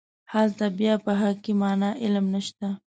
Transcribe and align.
هلته 0.33 0.65
بیا 0.79 0.93
په 1.05 1.11
حقیقي 1.21 1.53
معنا 1.61 1.89
علم 2.03 2.25
نشته. 2.35 2.67